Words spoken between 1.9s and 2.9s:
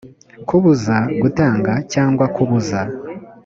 cyangwa kubuza